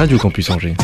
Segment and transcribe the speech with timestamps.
[0.00, 0.74] Radio Campus Angers.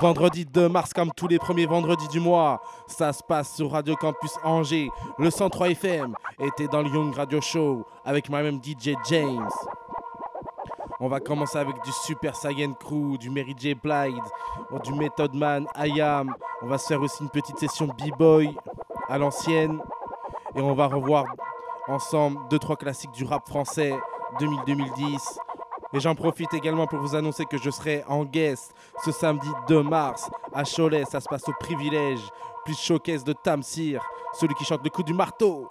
[0.00, 3.94] Vendredi 2 mars, comme tous les premiers vendredis du mois, ça se passe sur Radio
[3.96, 4.88] Campus Angers.
[5.18, 9.46] Le 103 FM était dans le Young Radio Show avec moi-même DJ James.
[11.00, 13.74] On va commencer avec du Super Saiyan Crew, du Mary J.
[13.74, 14.14] Blige,
[14.84, 16.34] du Method Man, IAM.
[16.62, 18.56] On va se faire aussi une petite session B-Boy
[19.10, 19.82] à l'ancienne.
[20.54, 21.26] Et on va revoir
[21.88, 23.92] ensemble deux trois classiques du rap français
[24.40, 25.43] 2000-2010.
[25.94, 29.80] Et j'en profite également pour vous annoncer que je serai en guest ce samedi 2
[29.84, 31.04] mars à Cholet.
[31.04, 32.18] Ça se passe au privilège,
[32.64, 34.02] plus showcase de Tamsir,
[34.38, 35.68] celui qui chante le coup du marteau.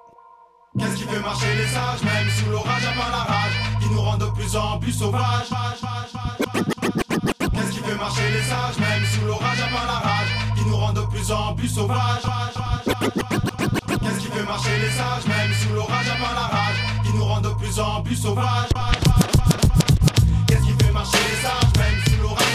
[0.80, 4.18] Qu'est-ce qui fait marcher les sages, même sous l'orage à la rage, qui nous rend
[4.18, 5.49] de plus en plus sauvages
[7.52, 10.94] Qu'est-ce qui fait marcher les sages, même sous l'orage à la rage, qui nous rend
[10.94, 12.24] de plus en plus sauvages
[13.99, 17.41] Qu'est-ce qui fait marcher les sages, même sous l'orage à la rage, qui nous rend
[17.41, 18.70] de plus en plus sauvages
[21.03, 22.52] marcher les sages, même sous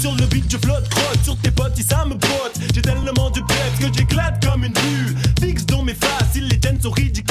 [0.00, 2.58] sur le beat, je flotte, crotte sur tes potes, si ça me botte.
[2.74, 5.16] J'ai tellement de peps que j'éclate comme une bulle.
[5.40, 7.30] Fixe dans mes faces, ils les tiennent sont ridicules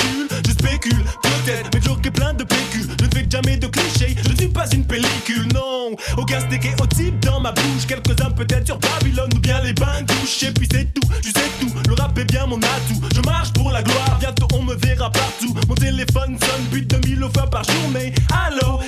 [1.49, 2.83] peut-être, mais joke est plein de PQ.
[2.99, 5.95] Je ne fais jamais de clichés, je ne suis pas une pellicule, non.
[6.17, 7.85] Aucun steak au type dans ma bouche.
[7.87, 10.43] Quelques-uns peut-être sur Babylone ou bien les bains douches.
[10.43, 11.71] Et puis c'est tout, tu sais tout.
[11.87, 13.01] Le rap est bien mon atout.
[13.15, 15.55] Je marche pour la gloire, bientôt on me verra partout.
[15.67, 18.13] Mon téléphone sonne plus de mille fois par journée.
[18.45, 18.79] Allô,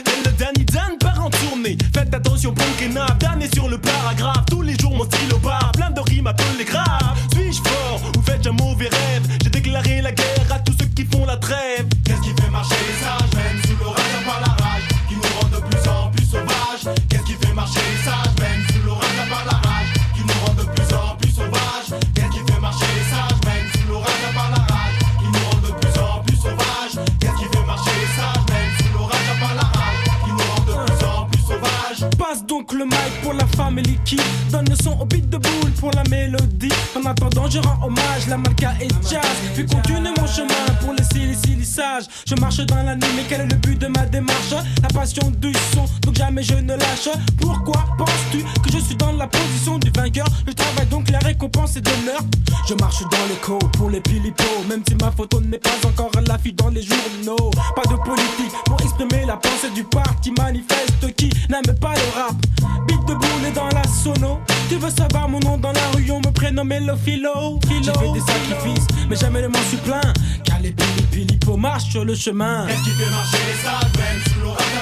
[2.12, 4.46] Faites attention, bon et dernier sur le paragraphe.
[4.50, 7.18] Tous les jours mon stylo part, plein de rimes à les graves.
[7.34, 9.24] Suis-je fort ou faites-je un mauvais rêve?
[9.42, 11.88] J'ai déclaré la guerre à tous ceux qui font la trêve.
[35.00, 36.51] Au beat de boule pour la mélodie.
[37.02, 39.22] En attendant, je rends hommage, la marca et jazz.
[39.56, 42.04] Puis continue mon chemin pour les silly sages.
[42.28, 44.54] Je marche dans la nuit, mais quel est le but de ma démarche?
[44.84, 47.10] La passion du son, donc jamais je ne lâche.
[47.40, 50.28] Pourquoi penses-tu que je suis dans la position du vainqueur?
[50.48, 52.22] Je travaille donc la récompense et d'honneur.
[52.68, 56.22] Je marche dans l'écho pour les pilipos, même si ma photo n'est pas encore à
[56.22, 57.52] l'affiche dans les journaux.
[57.76, 62.36] Pas de politique pour exprimer la pensée du parti manifeste qui n'aime pas le rap.
[62.88, 64.40] Beat de boule dans la sono.
[64.70, 67.60] Tu veux savoir mon nom dans la rue, on me prénomme le philo.
[67.70, 70.02] J'ai fait des sacrifices, mais jamais ne m'en suis plein.
[70.44, 72.66] Car les pili pili marchent sur le chemin.
[72.68, 74.81] Qu'est-ce qui fait marcher les sages, même sous l'orage,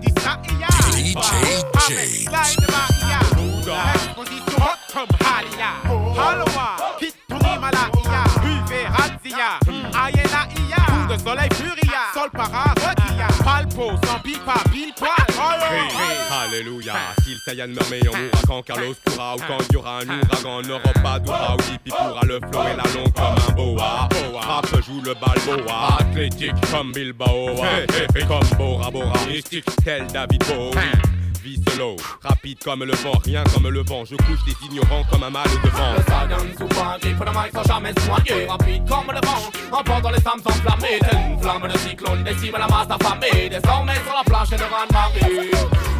[0.00, 1.68] DJ
[11.28, 12.00] soleil furia.
[12.14, 12.97] Sol para
[13.44, 14.54] Palpo sans pipa.
[14.72, 15.10] Pile poil.
[15.70, 16.94] Hey, hey, alléluia.
[17.24, 19.98] Si le Saiyan meurt, mais on mourra quand Carlos pourra ou quand il y aura
[19.98, 23.36] un ouragan en Europe, pas d'oura ou Hippie pourra le flow et la longue comme
[23.48, 24.08] un boa.
[24.40, 25.98] Rap joue le balboa.
[26.00, 27.50] Athlétique comme Bilbao.
[28.14, 29.26] Et comme Bora Bora.
[29.28, 31.08] Mystique tel David Bowie
[32.22, 34.04] rapide comme le vent, rien comme le vent.
[34.04, 35.92] Je couche des ignorants comme un mal de vent.
[35.96, 39.78] Le Saiyan souvent griffe le mic sans jamais noyer, rapide comme le vent.
[39.78, 43.48] Emportant les femmes s'enflammer, telle une flamme de cyclone, décime la masse affamée.
[43.48, 45.50] Désormais sur la planche de grande marée.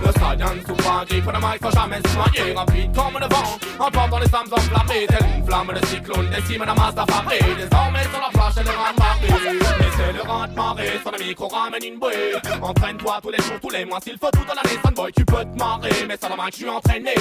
[0.04, 3.58] Le Saiyan souvent griffe le mic sans jamais noyer, rapide comme le vent.
[3.78, 5.06] Emportant les femmes enflammées,
[5.36, 7.38] une flamme de cyclone, décime la masse affamée.
[7.56, 9.58] Désormais sur la planche de grande marée.
[9.78, 12.34] Laissez le rente marée, sur le micro ramène une bouée.
[12.62, 15.44] Entraîne-toi tous les jours, tous les mois, s'il faut tout dans l'année, Sunboy, tu peux
[15.44, 15.57] te
[16.06, 17.14] mais ça va que je suis entraîné.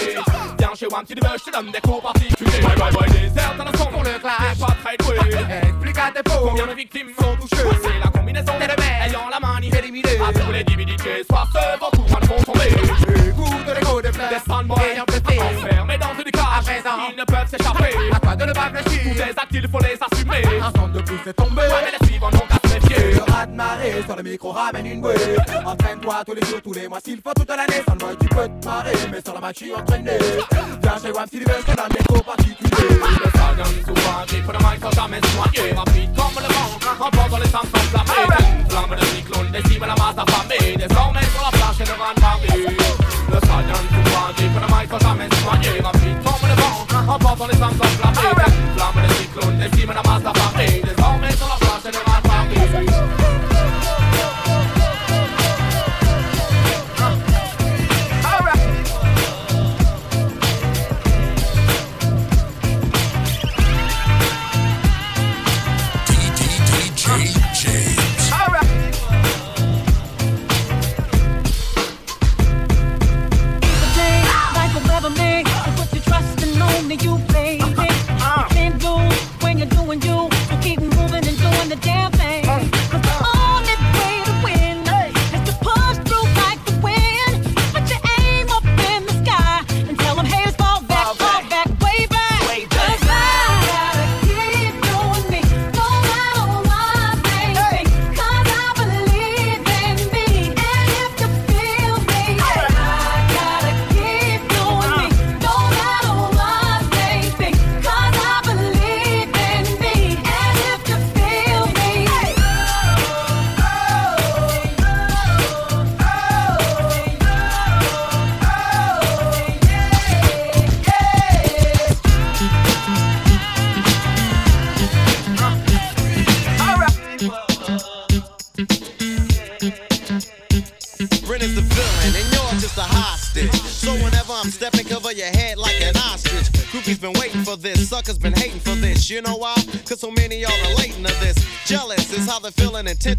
[0.57, 2.61] Viens chez moi, si tu je te donne des cours particuliers.
[2.61, 4.37] Bye bye bye, désert, t'as la son pour le clash.
[4.53, 5.17] T'es pas très doué.
[5.63, 7.63] Explique à tes faux combien de victimes sont touchées?
[7.81, 10.17] C'est la combinaison des mecs ayant la manie éliminée.
[10.17, 12.67] À tous les divinité, soir ce vent courant vont tomber.
[13.27, 15.39] Écoute l'écho des fleurs, des fanboys ayant pété.
[15.39, 17.95] Enfermés dans une cage, à présent, ils ne peuvent s'échapper.
[18.13, 19.01] À toi de ne pas fléchir.
[19.03, 20.59] Tous les actes, il faut les assumer.
[20.61, 21.63] Un centre de plus est tombé.
[21.67, 22.31] Mais les suivants
[23.17, 25.15] Le rat marée sur le micro ramène une bouée.
[25.65, 27.81] Entraîne-toi tous les jours, tous les mois, s'il faut toute l'année.
[27.87, 30.11] Sans le boy tu peux te marrer, mais sur la match je suis entraîné
[30.83, 34.91] Viens chez Wam Sylvester, la métro particulier Le stallion souvent dit pour le mic sans
[34.91, 39.81] jamais noyer Rapide comme le vent, emportant les sangs s'enflammer Une flamme de cyclone décime
[39.81, 40.77] la masse affamée.
[40.77, 42.77] Désormais sur la plage et le de Paris
[43.33, 47.57] Le souvent dit pour le mic sans jamais noyer Rapide comme le vent, emportant les
[47.57, 50.36] sangs s'enflammer Une flamme de cyclone décime la masse affamée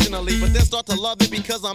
[0.09, 1.73] intentionally, but then start to love it because I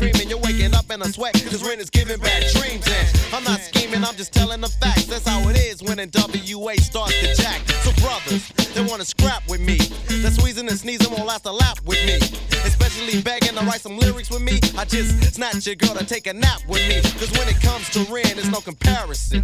[0.00, 0.30] screaming.
[0.30, 2.86] You're waking up in a sweat, cause Ren is giving bad dreams.
[2.88, 5.04] And I'm not scheming, I'm just telling the facts.
[5.06, 7.60] That's how it is when NWA starts to jack.
[7.84, 9.76] So, brothers, they wanna scrap with me.
[10.22, 12.16] That squeezing and sneezing won't last a lap with me.
[12.64, 14.58] Especially begging to write some lyrics with me.
[14.78, 17.00] I just snatch your girl to take a nap with me.
[17.20, 19.42] Cause when it comes to Ren, there's no comparison.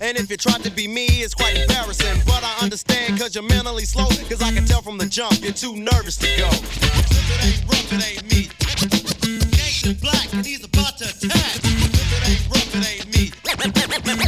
[0.00, 2.22] And if you try to be me, it's quite embarrassing.
[2.26, 4.06] But I understand cause you're mentally slow.
[4.30, 6.48] Cause I can tell from the jump, you're too nervous to go.
[6.50, 8.42] If it ain't rough, it ain't me.
[9.82, 11.56] Gangsta black, and he's about to attack.
[11.56, 13.32] If it ain't rough, it ain't me.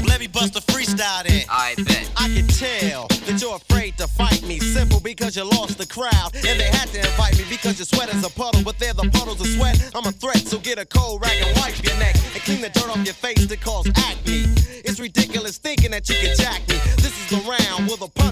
[0.07, 1.45] Let me bust a freestyle then.
[1.49, 2.11] I bet.
[2.17, 4.59] I can tell that you're afraid to fight me.
[4.59, 6.35] Simple because you lost the crowd.
[6.35, 8.63] And they had to invite me because your sweat is a puddle.
[8.63, 9.91] But they're the puddles of sweat.
[9.95, 12.17] I'm a threat, so get a cold rag and wipe your neck.
[12.35, 14.45] And clean the dirt off your face that cause acne.
[14.85, 16.77] It's ridiculous thinking that you can jack me.
[16.97, 17.64] This is the round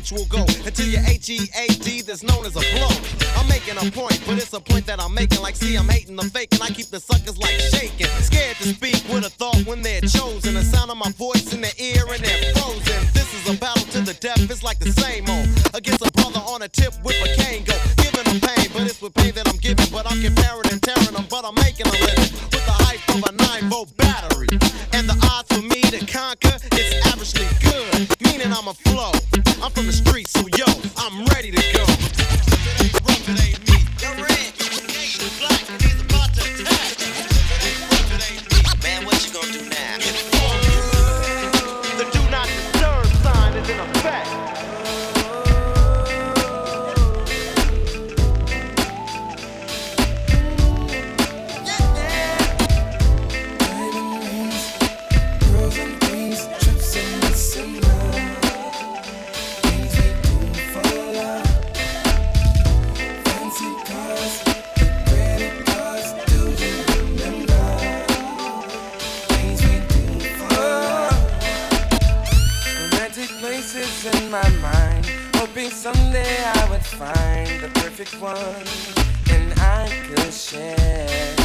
[0.03, 2.89] punch will go until your H E A D that's known as a blow.
[3.37, 5.41] I'm making a point, but it's a point that I'm making.
[5.41, 8.07] Like, see, I'm hating the fake, and I keep the suckers like shaking.
[8.23, 10.55] Scared to speak with a thought when they're chosen.
[10.55, 13.07] The sound of my voice in their ear and they're frozen.
[13.15, 15.62] This is a battle to the death, it's like the same old.
[78.05, 78.67] Perfect one
[79.31, 81.37] and I could share.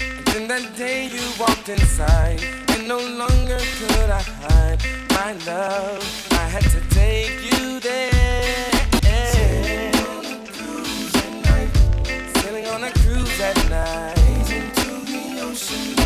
[0.00, 6.02] And then that day you walked inside, and no longer could I hide my love.
[6.32, 8.70] I had to take you there.
[12.34, 14.16] Sailing on a cruise at night.
[14.48, 15.99] Yeah,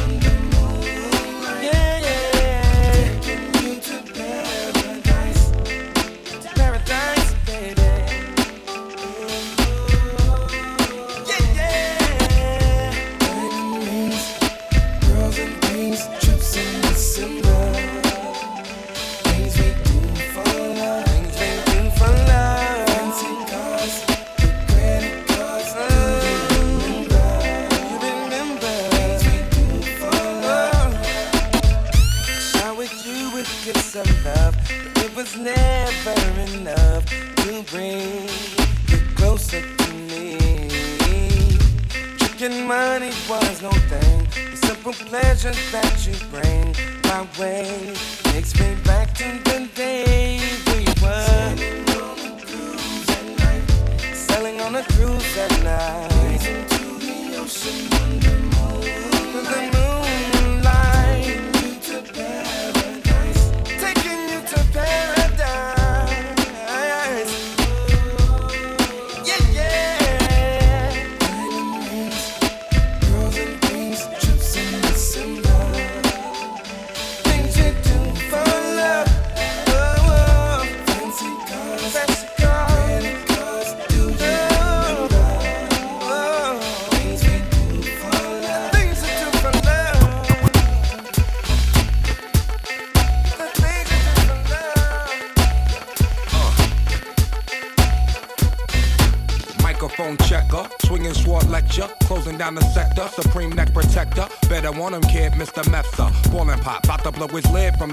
[42.44, 44.28] Thinking money was no thing.
[44.50, 50.84] The simple pleasure that you bring my way takes me back to the day we
[51.02, 51.56] were
[54.12, 56.40] sailing on a cruise at night.
[56.68, 57.93] To the ocean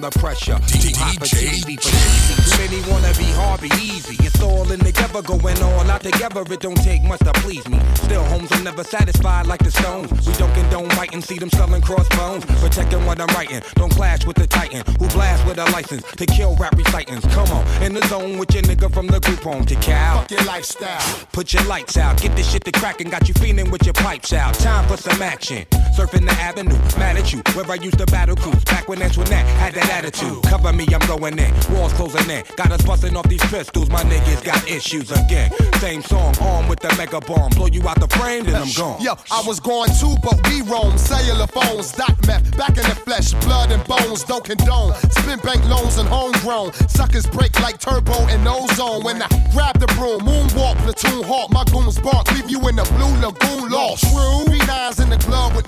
[0.02, 0.58] the pressure.
[0.68, 1.78] Too hot for TV, for easy.
[1.78, 4.18] Too many wanna be hard, be easy.
[4.26, 6.42] It's all in together, going all out together.
[6.42, 7.80] It don't take much to please me.
[7.96, 10.12] Still, homes are never satisfied like the stones.
[10.28, 12.46] We don't condone biting, see them selling crossbones.
[12.60, 16.26] Protecting what I'm writing, don't clash with the titan who blast with a license to
[16.26, 17.26] kill rap recitants.
[17.34, 20.22] Come on, in the zone with your nigga from the group home to Cal.
[20.22, 21.28] Fuck your lifestyle.
[21.32, 24.34] Put your lights out, get this shit to crackin', got you feeling with your pipes
[24.34, 24.54] out.
[24.56, 25.66] Time for some action.
[25.96, 28.64] Surfing the avenue, mad at you, where I used to battle cruise.
[28.64, 30.42] Back when Antoinette had that attitude.
[30.44, 31.54] Cover me, I'm going in.
[31.74, 32.44] Walls closing in.
[32.56, 35.52] Got us busting off these pistols, my niggas got issues again.
[35.80, 37.50] Same song, armed with the mega bomb.
[37.52, 39.02] Blow you out the frame, then I'm gone.
[39.02, 40.98] Yo, I was going too, but we roam.
[40.98, 44.94] Cellular phones, dot meth, back in the flesh, blood and bones, don't condone.
[45.12, 46.74] Spin bank loans and homegrown.
[46.88, 49.04] Suckers break like turbo and ozone.
[49.04, 52.88] When I grab the broom, moonwalk, platoon hawk, my goons bark, leave you in the
[52.96, 54.04] blue lagoon lost.
[54.10, 54.46] True.
[54.46, 55.68] Three nines in the glove with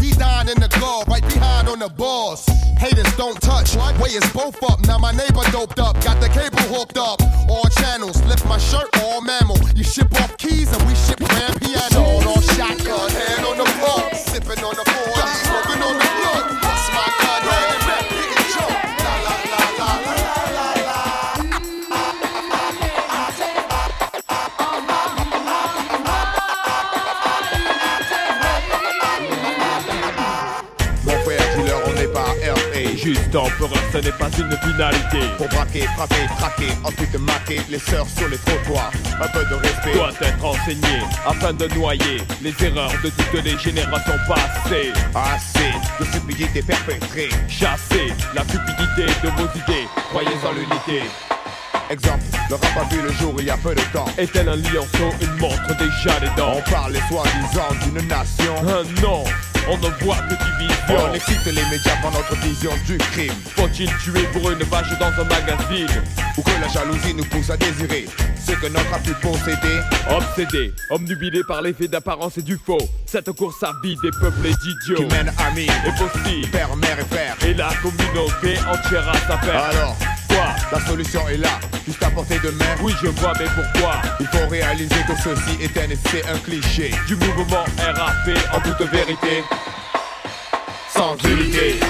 [0.00, 2.46] he dying in the glove, right behind on the balls.
[2.78, 4.80] Haters don't touch, way is both up.
[4.86, 7.20] Now my neighbor doped up, got the cable hooked up.
[7.48, 9.58] All channels, lift my shirt, all mammal.
[9.74, 11.93] You ship off keys and we ship grand piano.
[11.96, 13.73] On shotgun, hand on the
[33.36, 35.18] Empereur, ce n'est pas une finalité.
[35.36, 38.92] Pour braquer, frapper, traquer, ensuite maquer les sœurs sur les trottoirs.
[39.20, 39.94] Un peu de respect.
[39.94, 44.92] Doit être enseigné afin de noyer les erreurs de toutes les générations passées.
[45.14, 47.28] Assez de stupidité perpétrée.
[47.48, 49.88] Chasser la cupidité de vos idées.
[50.10, 51.02] Croyez en l'unité.
[51.90, 54.06] Exemple, le rap a vu le jour il y a peu de temps.
[54.16, 58.54] Est-elle un lionceau, une montre déjà les dents On parle soi-disant d'une nation.
[58.62, 59.24] Un non,
[59.70, 60.96] on ne voit que division.
[61.10, 63.32] On excite les médias par notre vision du crime.
[63.56, 65.88] Faut-il tuer pour une vache dans un magazine
[66.36, 68.06] Ou que la jalousie nous pousse à désirer
[68.46, 69.80] ce que notre a pu posséder.
[70.10, 72.78] Obsédé, omnubilé par l'effet d'apparence et du faux.
[73.06, 76.50] Cette course à vie des peuples d'idiots Qui mène amis, est possible.
[76.50, 77.36] père, mère et frère.
[77.46, 79.50] Et la communauté entière à sa paix.
[79.50, 79.96] Alors,
[80.72, 82.74] La solution est là, juste à portée de main.
[82.82, 86.90] Oui, je vois, mais pourquoi Il faut réaliser que ceci est un essai, un cliché.
[87.06, 89.44] Du mouvement RAP en toute vérité.
[90.92, 91.80] Sans unité.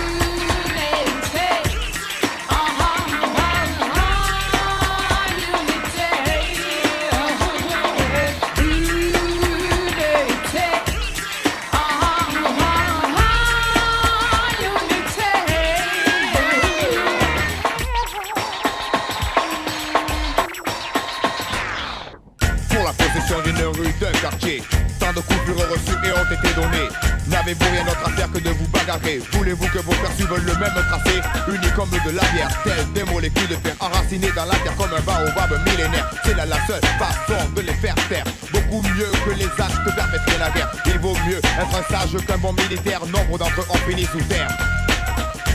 [32.04, 35.50] De la bière, telles des molécules de fer enracinées dans la terre comme un baobab
[35.64, 36.10] millénaire.
[36.24, 38.24] C'est là la seule façon de les faire taire.
[38.52, 40.70] Beaucoup mieux que les actes perpétrés la guerre.
[40.86, 43.00] Il vaut mieux être un sage qu'un bon militaire.
[43.06, 44.48] Nombre d'entre eux ont fini sous terre.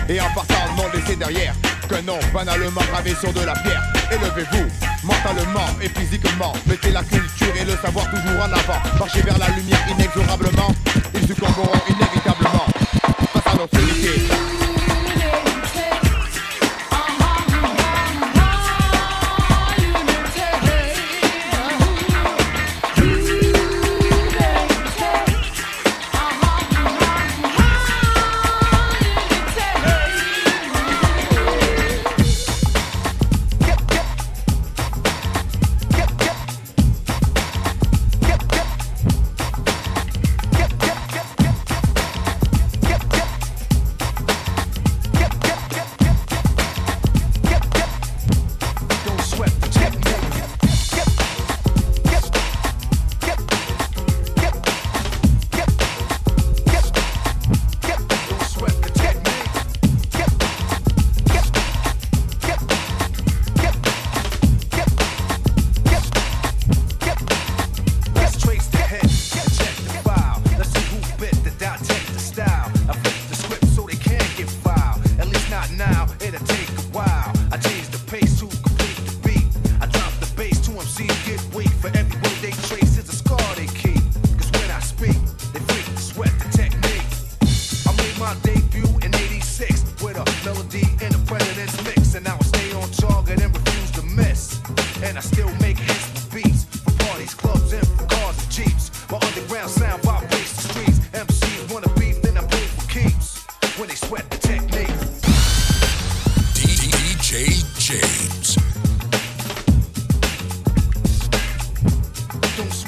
[0.07, 1.53] Et en partant non laissé derrière
[1.87, 3.83] qu'un nom banalement gravé sur de la pierre.
[4.11, 4.67] Élevez-vous
[5.03, 8.81] mentalement et physiquement, mettez la culture et le savoir toujours en avant.
[8.97, 10.73] Marchez vers la lumière inexorablement,
[11.13, 12.65] ils succomberont inévitablement.
[13.33, 14.18] Face à notre unité.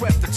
[0.01, 0.30] swept the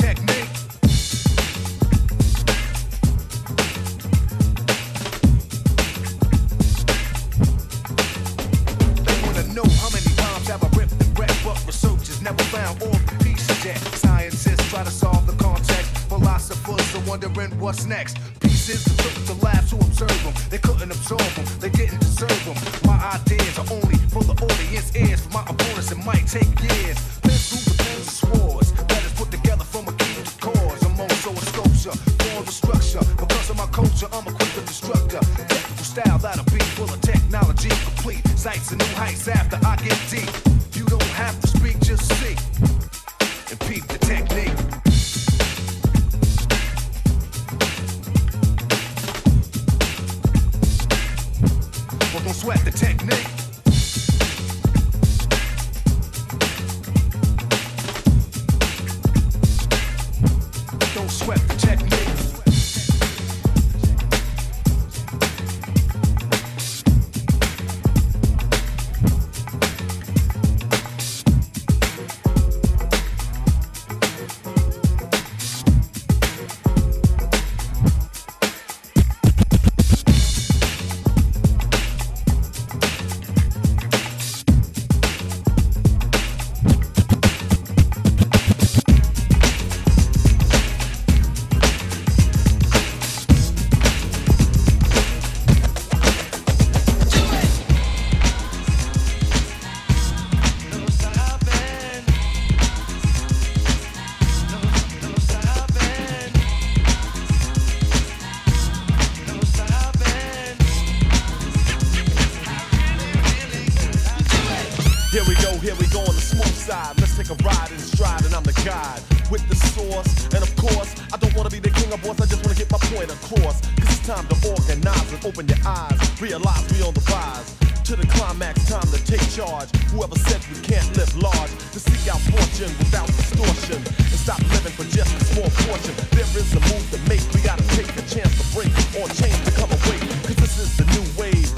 [117.25, 120.26] take a ride in stride, and I'm the god with the source.
[120.34, 122.71] And of course, I don't wanna be the king of boss, I just wanna get
[122.71, 123.60] my point across.
[123.80, 127.54] Cause it's time to organize and open your eyes, realize we on the rise.
[127.84, 129.69] To the climax, time to take charge.
[129.93, 134.73] Whoever said we can't live large, to seek out fortune without distortion, and stop living
[134.73, 135.93] for just a small portion.
[136.13, 139.37] There is a move to make, we gotta take a chance to break or change
[139.49, 140.00] to come away.
[140.25, 141.53] Cause this is the new wave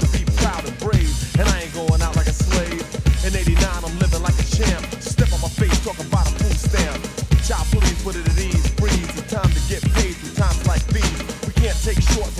[11.87, 12.36] take short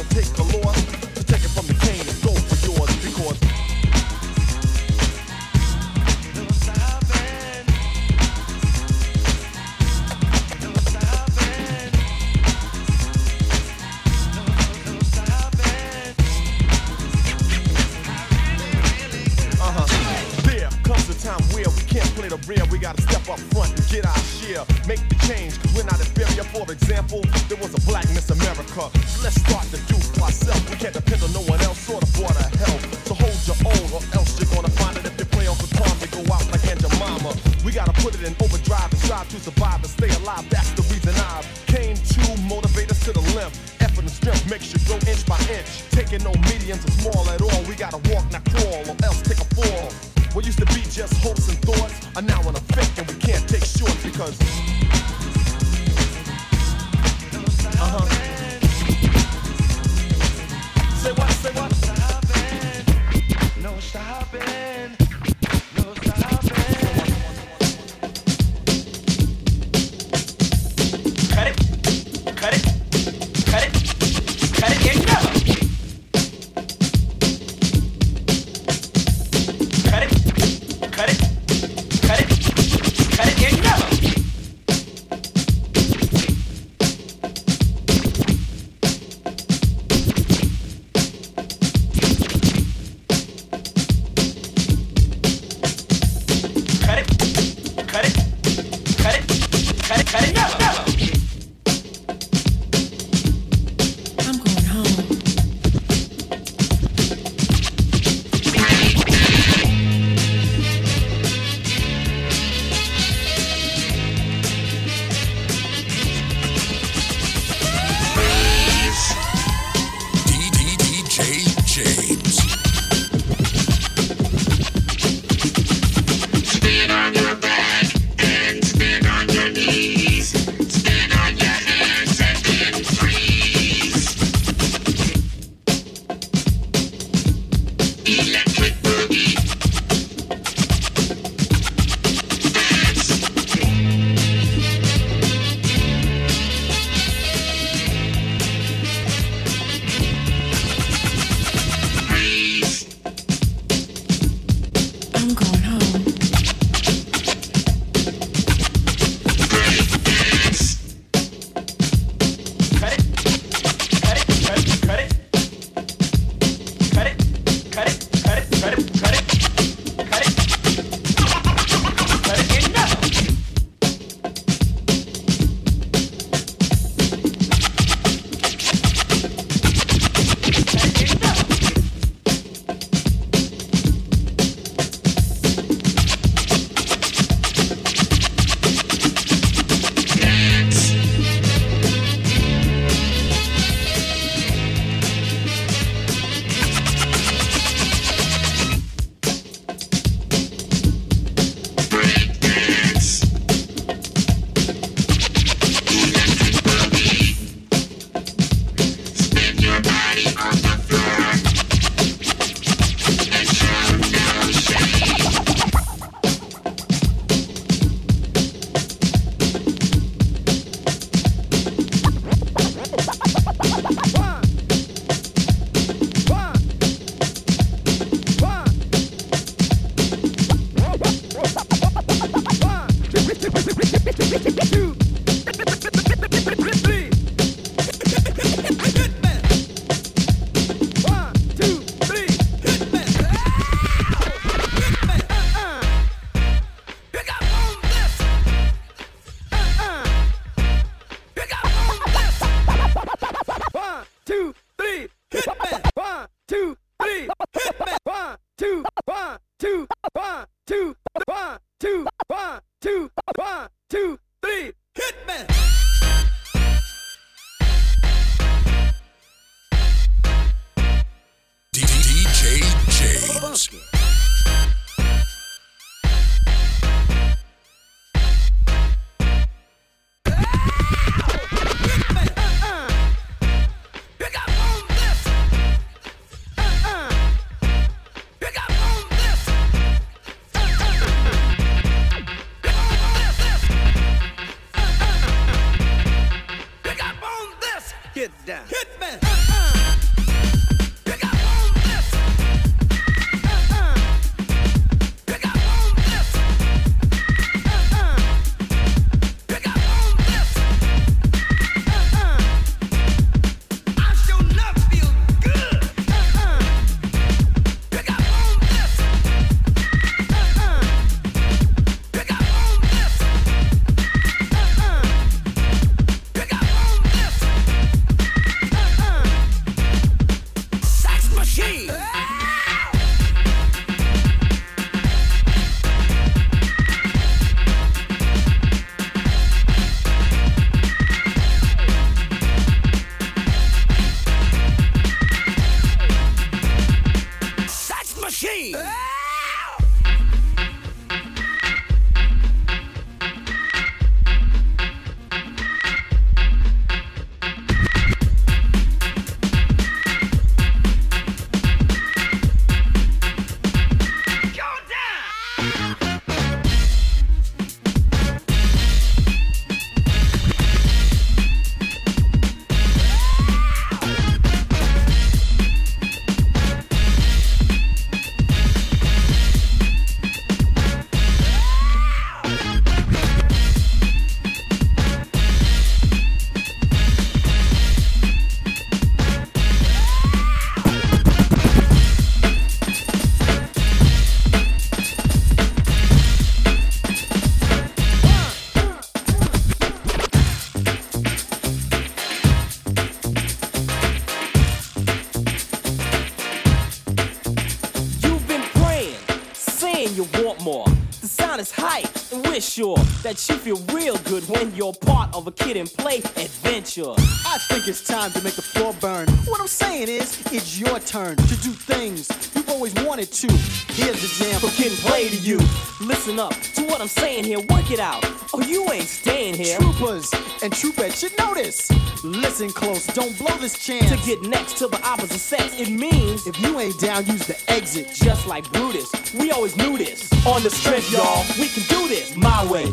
[410.17, 410.85] you want more.
[411.21, 415.33] The sound is hype, and we're sure that you feel real good when you're part
[415.35, 417.11] of a kid and play adventure.
[417.45, 419.27] I think it's time to make the floor burn.
[419.45, 423.47] What I'm saying is, it's your turn to do things you've always wanted to.
[423.93, 425.59] Here's the jam for kid and play to you.
[426.01, 426.53] Listen up
[426.87, 428.25] what I'm saying here, work it out.
[428.53, 429.77] Oh, you ain't staying here.
[429.77, 430.31] Troopers
[430.63, 431.91] and troopettes should notice.
[432.23, 434.09] Listen close, don't blow this chance.
[434.09, 437.57] To get next to the opposite sex, it means if you ain't down, use the
[437.67, 438.11] exit.
[438.13, 440.31] Just like Brutus, we always knew this.
[440.45, 442.85] On the strength, y'all, we can do this my way.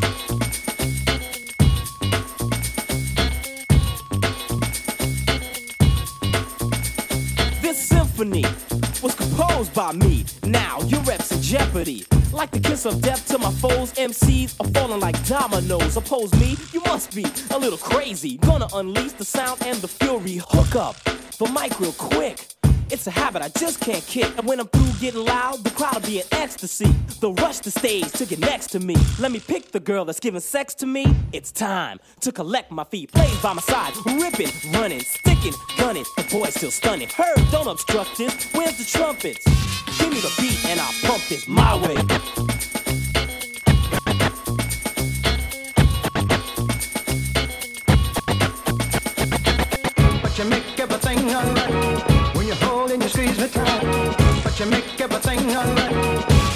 [7.63, 8.45] This symphony
[9.03, 10.25] was composed by me.
[10.45, 12.05] Now your reps in jeopardy.
[12.35, 15.97] Like the kiss of death to my foes, MCs are falling like dominoes.
[15.97, 18.39] Oppose me, you must be a little crazy.
[18.39, 20.41] Gonna unleash the sound and the fury.
[20.49, 20.97] Hook up
[21.39, 22.45] the mic real quick.
[22.95, 24.31] It's a habit I just can't kick.
[24.39, 26.87] And when I'm through getting loud, the crowd'll be in ecstasy.
[27.21, 28.95] They'll rush the stage to get next to me.
[29.19, 31.05] Let me pick the girl that's giving sex to me.
[31.33, 33.11] It's time to collect my feet.
[33.11, 36.05] Plays by my side, ripping, running, sticking, gunning.
[36.17, 37.09] The boy's still stunning.
[37.09, 38.33] Heard, don't obstruct this.
[38.53, 39.45] Where's the trumpets?
[39.99, 42.54] Give me the beat and I'll pump this my way.
[52.95, 54.43] And you squeeze me tight.
[54.45, 55.93] But you make everything alright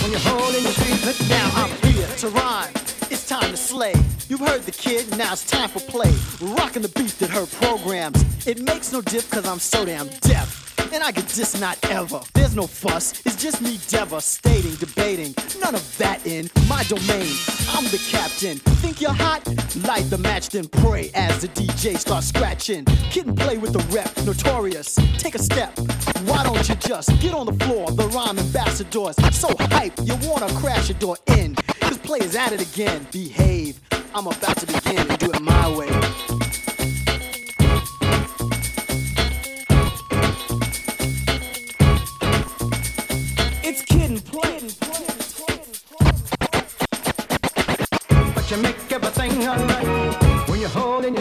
[0.02, 2.72] when you hold and you squeeze me Now I'm here to rhyme.
[3.10, 3.94] It's time to slay.
[4.28, 6.12] You've heard the kid, now it's time for play.
[6.40, 8.24] Rocking the beat that heard programs.
[8.46, 10.67] It makes no diff cause I'm so damn deaf.
[10.92, 12.20] And I get this not ever.
[12.34, 15.34] There's no fuss, it's just me devastating, debating.
[15.60, 17.32] None of that in my domain.
[17.70, 18.58] I'm the captain.
[18.80, 19.46] Think you're hot?
[19.86, 22.84] Light the match, then pray as the DJ starts scratching.
[23.10, 24.94] Kid and play with the rep, notorious.
[25.18, 25.78] Take a step.
[26.24, 27.90] Why don't you just get on the floor?
[27.90, 29.16] The rhyme ambassadors.
[29.36, 31.54] So hype, you wanna crash your door in.
[31.80, 33.06] Cause players at it again.
[33.12, 33.80] Behave.
[34.14, 36.27] I'm about to begin and do it my way.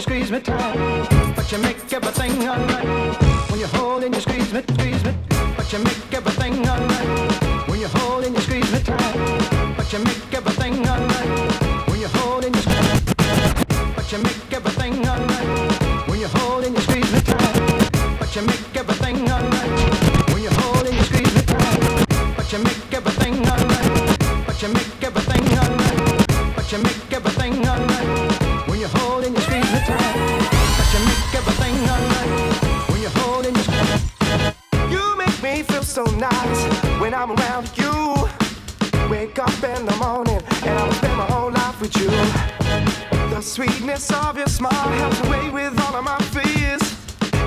[0.08, 1.34] Squeeze me tight.
[1.36, 3.27] But you make everything alright
[37.17, 38.15] I'm around you.
[39.10, 42.12] Wake up in the morning and I'll spend my whole life with you.
[43.32, 46.84] The sweetness of your smile helps away with all of my fears.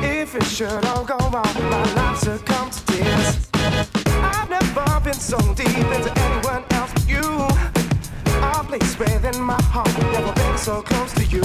[0.03, 3.49] If it should all go wrong, my life succumb to tears.
[3.55, 7.23] I've never been so deep into anyone else but you.
[8.43, 11.45] A place within my heart, never been so close to you.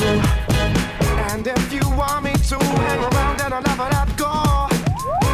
[1.30, 4.32] And if you want me to hang around, then I'll never let go.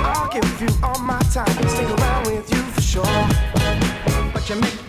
[0.04, 1.56] I'll give you all my time,
[4.34, 4.81] but you make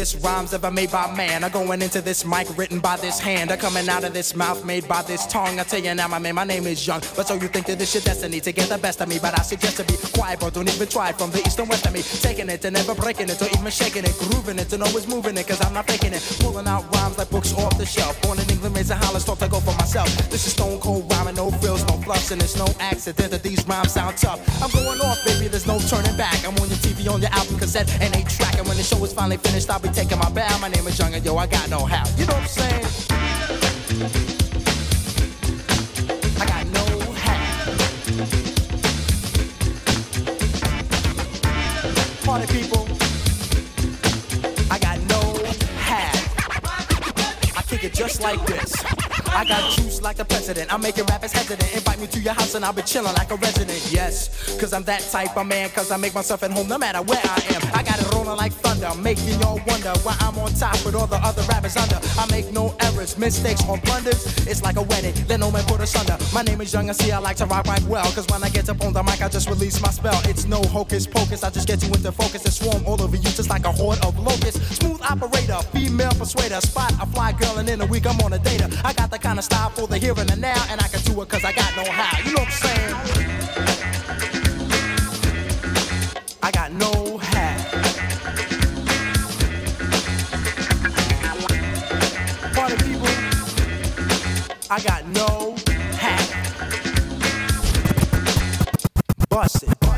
[0.00, 3.50] of rhymes ever made by man are going into this mic written by this hand
[3.50, 5.60] are coming out of this mouth made by this tongue.
[5.60, 7.00] I tell you now, my man, my name is Young.
[7.14, 9.18] But so you think that this your destiny to get the best of me?
[9.20, 10.48] But I suggest to be quiet, bro.
[10.48, 12.00] Don't even try from the east and west of me.
[12.00, 15.36] Taking it and never breaking it or even shaking it, grooving it and always moving
[15.36, 16.22] it, cause I'm not faking it.
[16.40, 18.16] Pulling out rhymes like books off the shelf.
[18.22, 20.08] Born in England, raised in Holland, thought to go for myself.
[20.30, 23.66] This is stone cold rhyming, no frills, no fluffs, and it's no accident that these
[23.68, 24.40] rhymes sound tough.
[24.62, 26.40] I'm going off, baby, there's no turning back.
[26.48, 28.56] I'm on your TV, on your album cassette, and eight track.
[28.56, 30.58] And when the show is finally finished, I'll be taking my bow.
[30.58, 32.04] My name is Young yo, I got no how.
[32.16, 32.86] You know what I'm saying?
[36.40, 37.64] I got no how.
[42.24, 42.88] Party people.
[44.70, 45.20] I got no
[45.78, 46.12] how.
[47.56, 48.89] I kick it just like this.
[49.32, 50.72] I got juice like the president.
[50.72, 51.74] I'm making rappers hesitant.
[51.74, 53.80] Invite me to your house and I'll be chilling like a resident.
[53.92, 54.28] Yes,
[54.58, 55.70] cause I'm that type of man.
[55.70, 57.62] Cause I make myself at home no matter where I am.
[57.74, 61.06] I got it rolling like thunder, making y'all wonder why I'm on top with all
[61.06, 61.98] the other rappers under.
[62.18, 64.26] I make no errors, mistakes, or blunders.
[64.46, 66.16] It's like a wedding, let no man put us under.
[66.34, 68.04] My name is Young and see I like to rock right well.
[68.12, 70.20] Cause when I get up on the mic, I just release my spell.
[70.24, 73.22] It's no hocus pocus, I just get you into focus and swarm all over you
[73.22, 74.76] just like a horde of locusts.
[74.78, 78.38] Smooth operator, female persuader, spot a fly girl and in a week I'm on a
[78.38, 78.68] data.
[78.84, 81.00] I got the kind of style for the here and the now, and I can
[81.02, 82.18] do it cause I got no how.
[82.24, 82.94] You know what I'm saying?
[86.42, 87.60] I got no hat.
[92.54, 93.08] Party people,
[94.70, 95.54] I got no
[95.96, 96.26] hat.
[99.28, 99.89] Bust it.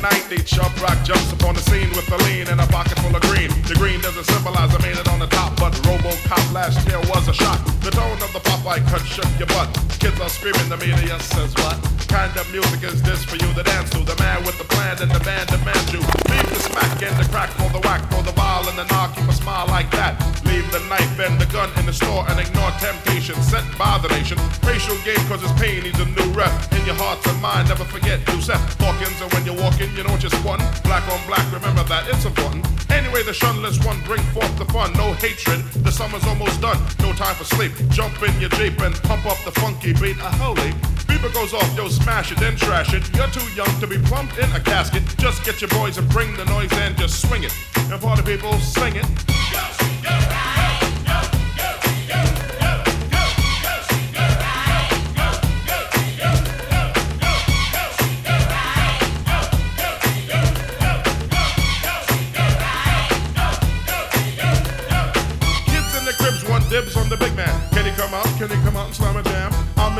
[0.00, 3.20] 1990, Chubb Rock jumps upon the scene with a lean and a pocket full of
[3.22, 3.50] green.
[3.68, 7.28] The green doesn't symbolize I made it on the top, but Robocop last year was
[7.28, 7.60] a shock.
[7.84, 9.68] The tone of the Popeye cut shook your butt.
[10.00, 11.99] Kids are screaming, the media says what?
[12.10, 14.02] Kind of music is this for you to dance to?
[14.02, 16.02] The man with the plan and the band demands you.
[16.26, 19.14] Leave the smack and the crack for the whack, for the ball and the knock,
[19.14, 20.18] keep a smile like that.
[20.44, 24.08] Leave the knife and the gun in the store and ignore temptation sent by the
[24.08, 24.36] nation.
[24.66, 26.50] Racial game cause it's pain needs a new rep.
[26.74, 30.02] In your heart and mind, never forget you Seth Hawkins, and when you're walking, you
[30.02, 30.66] know you're squatting.
[30.82, 32.66] Black on black, remember that, it's important.
[32.90, 34.92] Anyway, the shunless one bring forth the fun.
[34.94, 36.78] No hatred, the summer's almost done.
[36.98, 37.70] No time for sleep.
[37.90, 40.18] Jump in your Jeep and pump up the funky beat.
[40.18, 40.74] A holy.
[41.06, 43.02] Beeper goes off, yo, smash it, then trash it.
[43.14, 45.02] You're too young to be plumped in a casket.
[45.18, 47.54] Just get your boys and bring the noise and just swing it.
[47.76, 49.06] And party people, sing it.
[66.10, 67.70] The cribs want dibs on the big man.
[67.70, 68.26] Can he come out?
[68.36, 69.49] Can he come out and slam a jam?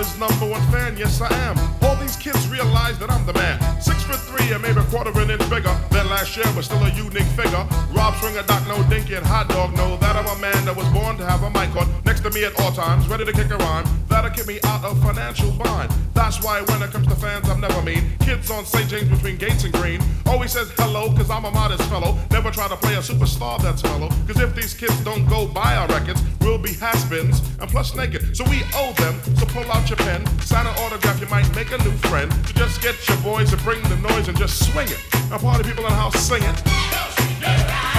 [0.01, 1.59] His number one fan, yes I am.
[1.83, 3.61] All these kids realize that I'm the man.
[3.83, 6.83] Six foot three and maybe a quarter an inch bigger than last year, but still
[6.83, 7.69] a unique figure.
[7.93, 9.99] Rob Swinger, Doc No Dinky, and Hot Dog no.
[9.99, 12.47] that I'm a man that was born to have a mic on next to me
[12.47, 13.85] at all times, ready to kick a rhyme.
[14.09, 15.93] That'll keep me out of financial bind.
[16.15, 18.05] That's why when it comes to fans, I'm never mean.
[18.21, 18.89] Kids on St.
[18.89, 22.17] James between Gates and Green always says hello, cause I'm a modest fellow.
[22.31, 24.09] Never try to play a superstar that's mellow.
[24.27, 28.37] Cause if these kids don't go buy our records, we'll be has-beens and plus naked.
[28.37, 31.73] So we owe them, so pull out your pen, sign an autograph, you might make
[31.73, 32.33] a new friend.
[32.47, 35.01] So just get your boys to bring the noise and just swing it.
[35.31, 37.90] Now party people in the house sing it.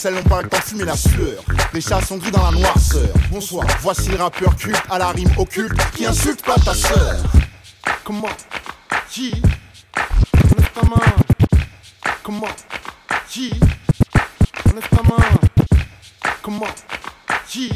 [0.00, 1.44] Aisselles n'ont pas le temps de fumer la sueur.
[1.74, 3.10] Les chats sont gris dans la noirceur.
[3.30, 7.16] Bonsoir, voici le rappeur culte à la rime occulte qui insulte pas ta sœur.
[8.02, 8.30] Comment
[9.12, 9.30] J
[10.56, 11.12] Lève ta main.
[12.22, 12.46] Comment
[13.30, 13.50] J
[14.74, 15.22] Lève ta main.
[16.40, 16.74] Comment
[17.46, 17.68] J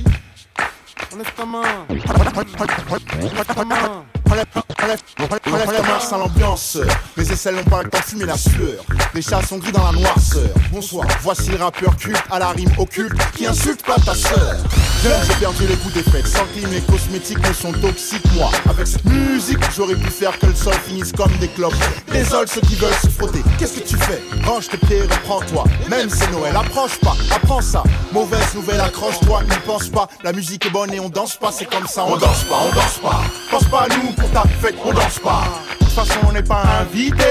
[1.18, 1.62] Lève ta main.
[3.54, 3.93] Ta main.
[7.44, 8.84] Mes aisselles n'ont pas le temps de fumer la sueur.
[9.12, 10.48] Les chats sont gris dans la noirceur.
[10.72, 14.56] Bonsoir, voici le rappeur culte à la rime occulte qui insulte pas ta sœur.
[15.02, 16.26] J'ai perdu les coups des fêtes.
[16.26, 18.50] Sans que mes cosmétiques ne sont toxiques, moi.
[18.70, 21.74] Avec cette musique, j'aurais pu faire que le sol finisse comme des clopes.
[22.10, 23.42] Désolé ceux qui veulent se frotter.
[23.58, 24.22] Qu'est-ce que tu fais?
[24.46, 25.64] Range tes pieds, reprends-toi.
[25.90, 27.82] Même c'est Noël, approche pas, apprends ça.
[28.12, 30.08] Mauvaise nouvelle, accroche-toi, n'y pense pas.
[30.22, 32.04] La musique est bonne et on danse pas, c'est comme ça.
[32.06, 33.20] On danse pas, on danse pas.
[33.50, 35.44] Pense pas à nous pour ta fête, on danse pas.
[35.94, 37.24] Toute façon, on n'est pas invité.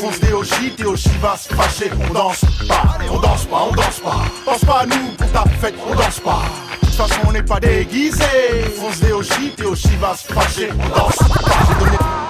[0.00, 1.90] Fonce des Oshi, Oshi va se fâcher.
[2.08, 4.24] On danse pas, on danse pas, on danse pas.
[4.42, 6.44] Pense pas à nous pour ta fête, on danse pas.
[6.80, 8.24] De toute façon, on n'est pas déguisé.
[8.74, 10.70] Fonce des Oshi, Oshi va se fâcher.
[10.72, 12.25] On danse pas.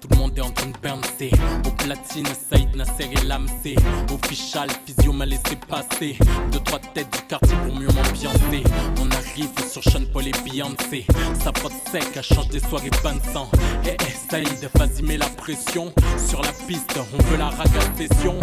[0.00, 1.30] Tout le monde est en train de bouncer.
[1.64, 3.76] Au platine, Saïd Nasser et Lamsé.
[4.12, 6.18] Official, physio m'a laissé passer.
[6.50, 8.64] Deux, trois têtes du quartier pour mieux m'ambiancer.
[9.00, 11.06] On arrive sur Sean Paul et Beyoncé.
[11.42, 12.90] Sa pote sec, elle change des soirées
[13.32, 13.48] sang.
[13.84, 15.92] Eh, eh, Saïd, vas-y, mets la pression.
[16.28, 18.38] Sur la piste, on veut la raga session.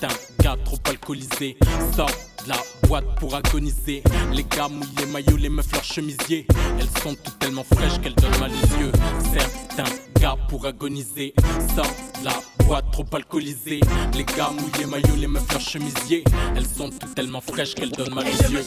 [0.00, 1.56] Certains gars trop alcoolisés
[1.96, 4.02] sortent de la boîte pour agoniser.
[4.32, 6.46] Les gars mouillent les maillots, les meufs leurs chemisiers.
[6.78, 8.92] Elles sont toutes tellement fraîches qu'elles donnent mal aux yeux.
[9.32, 9.90] Certains
[10.20, 11.34] gars pour agoniser
[11.74, 12.34] sortent de la
[12.64, 13.80] boîte trop alcoolisée.
[14.14, 16.22] Les gars mouillent les maillots, les meufs leurs chemisiers.
[16.54, 18.60] Elles sont toutes tellement fraîches qu'elles donnent mal aux yeux.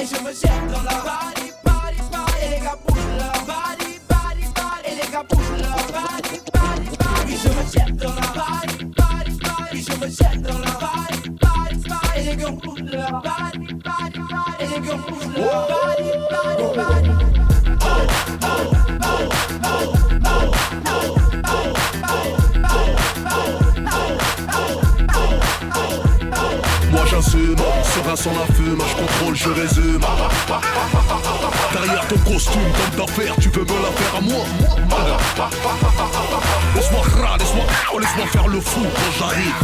[0.00, 2.46] Et je me jette dans la body, body, body.
[2.46, 4.86] Et les gars bougent leur body, body, body.
[4.86, 7.26] Et les gars bougent leur body, body, body.
[7.26, 8.67] Oui, je me jette dans la body,
[10.00, 10.28] body.
[18.40, 18.77] Oui,
[27.18, 27.38] body.
[27.38, 30.00] Moi j'assume, serein sans la fume, je contrôle, je résume.
[31.72, 34.44] Derrière ton costume, comme d'affaires, tu veux me la faire à moi
[36.74, 39.54] Laisse-moi ra, laisse-moi oh, laisse-moi faire le fou quand j'arrive.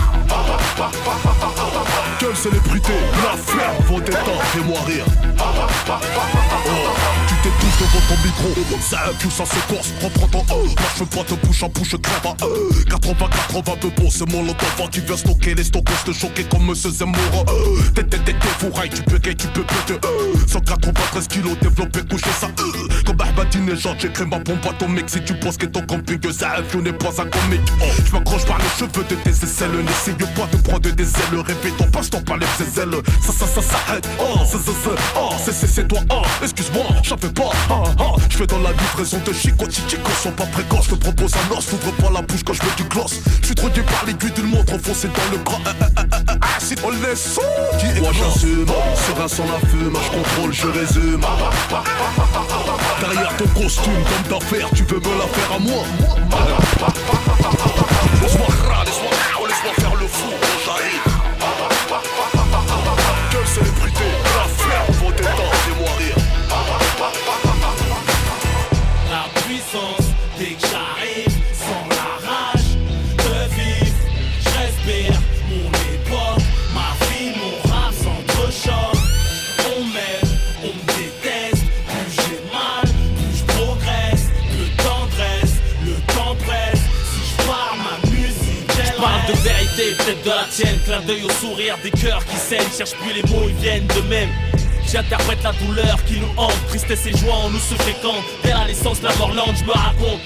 [2.18, 2.92] Quelle célébrité,
[3.22, 5.04] la flamme, vos détentes, fais-moi rire.
[5.38, 6.84] Oh,
[7.26, 10.66] tu t'étouffes devant ton micro, ça tout ça se corse, reprends ton oh.
[10.94, 12.84] Je veux pas te bouche en bouche, crève à euh.
[12.88, 13.14] 80,
[13.48, 16.66] 80 de bon, c'est mon lot d'enfant qui vient stocker les stockos, te choquer comme
[16.66, 17.18] Monsieur Zemmour.
[17.48, 17.82] Euh.
[17.94, 19.98] T'es, t'es, t'es, fourraille, tu peux gay, tu peux péter.
[20.04, 20.38] Euh.
[20.46, 22.46] 193 kilos développé, couché ça.
[22.46, 23.02] Euh.
[23.04, 25.10] Comme Ahmadinejad, j'écris ma bombe atomique.
[25.10, 27.68] Si tu penses que ton camping, ça avion n'est pas un comique.
[27.80, 27.84] Oh.
[28.06, 29.70] Je m'accroche par les cheveux de tes aisselles.
[29.84, 31.44] N'essaye pas de prendre des ailes.
[32.04, 33.02] Répétons, passe-toi par les ailes.
[33.22, 34.06] Ça, ça, ça, ça aide.
[34.18, 34.58] Oh, c'est.
[35.16, 36.00] Oh, c'est, toi.
[36.10, 37.50] Oh, excuse-moi, j'en fais pas.
[37.70, 38.12] Ah, ah.
[38.28, 40.86] Je fais dans la livraison de Chico, Chico, sont pas précoces.
[40.86, 43.20] Je te propose un os, s'ouvre pas la bouche quand je mets du gloss.
[43.40, 45.60] Je suis drogué par l'aiguille d'une montre enfoncée dans le bras.
[46.40, 47.40] Ah, si on les sons
[47.78, 48.66] qui Moi j'assume,
[49.06, 51.20] serein sans la fume, je contrôle, je résume.
[53.00, 55.84] Derrière ton costume, comme d'affaires, tu veux me la faire à moi.
[58.22, 58.46] Laisse-moi
[58.84, 60.30] laisse-moi oh, laisse-moi faire le fou
[60.64, 61.03] j'arrive.
[90.84, 92.70] Clin d'œil au sourire des cœurs qui saignent.
[92.76, 94.28] Cherche plus les mots, ils viennent de même.
[94.86, 96.54] J'interprète la douleur qui nous hante.
[96.68, 98.24] Tristesse et joie en nous se fréquentent.
[98.42, 100.20] Dès la naissance, la mort lente, je me raconte.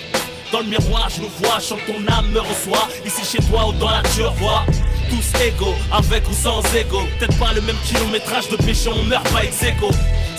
[0.50, 2.88] Dans le miroir, je nous vois, chante ton âme me reçoit.
[3.06, 4.64] Ici chez toi ou dans la tu revois.
[5.08, 7.02] Tous égaux, avec ou sans ego.
[7.18, 9.90] Peut-être pas le même kilométrage de péché, on meurt pas ex aequo.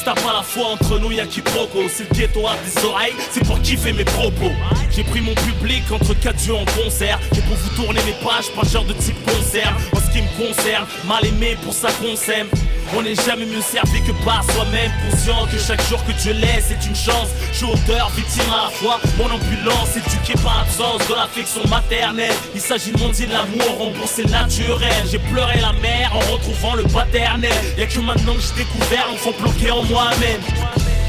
[0.09, 1.83] Si t'as pas la foi entre nous, y'a quiproquo.
[1.87, 4.51] C'est le ghetto à des oreilles, c'est pour kiffer mes propos.
[4.89, 7.19] J'ai pris mon public entre quatre yeux en concert.
[7.37, 9.71] Et pour vous tourner mes pages, pas genre de type concert.
[9.95, 12.47] En ce qui me concerne, mal aimé pour ça qu'on s'aime.
[12.95, 16.71] On n'est jamais mieux servi que par soi-même, conscient que chaque jour que Dieu laisse
[16.71, 17.29] est une chance.
[17.51, 22.33] Je suis auteur, victime à la fois, mon ambulance éduqué par absence de l'affection maternelle.
[22.55, 25.03] Il s'agit de mon de l'amour, rembourser le naturel.
[25.09, 27.51] J'ai pleuré la mer en retrouvant le paternel.
[27.77, 30.41] Y'a que maintenant que j'ai découvert l'enfant bloqué en moi-même.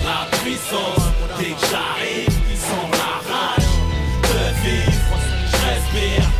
[0.05, 1.09] La puissance,
[1.39, 3.71] dès que j'arrive, sans la rage
[4.23, 5.17] de vivre,
[5.51, 6.40] je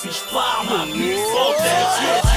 [0.00, 2.29] Si je pars, ma vie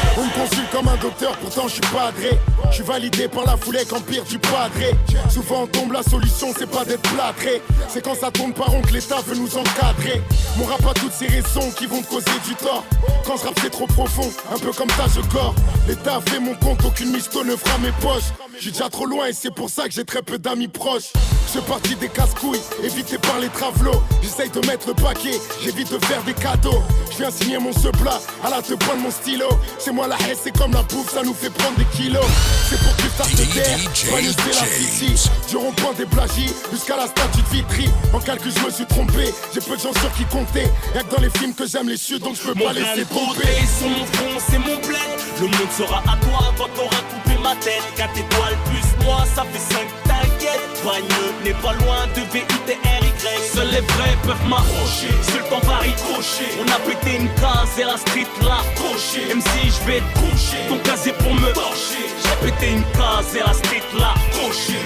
[0.74, 2.32] comme un docteur, pourtant je suis pas agréé.
[2.70, 4.96] Je suis validé par la foulée qu'empire du padré.
[5.30, 7.62] Souvent on tombe, la solution c'est pas d'être plâtré.
[7.88, 10.22] C'est quand ça tombe par rond que l'État veut nous encadrer.
[10.58, 12.84] Mon rap a toutes ces raisons qui vont te causer du tort.
[13.26, 15.54] Quand je rappe c'est trop profond, un peu comme ta je corps.
[15.88, 18.34] L'État fait mon compte, aucune mysto ne fera mes poches.
[18.56, 21.12] Je suis déjà trop loin et c'est pour ça que j'ai très peu d'amis proches.
[21.48, 24.02] Je fais partie des casse-couilles, évité par les travelots.
[24.24, 26.82] J'essaye de mettre le paquet, j'évite de faire des cadeaux.
[27.12, 29.46] Je viens signer mon ce plat, à la te prendre mon stylo.
[29.78, 32.24] C'est moi la haine, c'est comme la bouffe, ça nous fait prendre des kilos.
[32.70, 35.30] C'est pour que ça se terre, joyeuse de la City.
[35.50, 37.90] Du rond-point des plagies jusqu'à la statue de Vitry.
[38.14, 40.68] En calcul, je me suis trompé, j'ai peu de gens sur qui compter.
[40.96, 43.04] Y'a que dans les films que j'aime les chutes, donc je peux Mon pas laisser
[43.06, 43.26] tomber.
[43.26, 43.48] beauté,
[43.80, 45.14] son front, c'est mon bled.
[45.42, 47.84] Le monde sera à toi quand t'auras coupé ma tête.
[47.98, 50.13] 4 étoiles plus moi, ça fait 5,
[50.44, 50.74] t'inquiète.
[51.44, 52.78] N'est pas loin de VUTRY.
[53.54, 55.10] Seuls les vrais peuvent m'approcher.
[55.50, 56.48] Temps va ricocher.
[56.60, 59.28] On a pété une case et la street l'a coché.
[59.28, 62.06] Même si je vais te coucher, ton casier pour me torcher.
[62.24, 64.80] J'ai pété une case et la street l'a coché.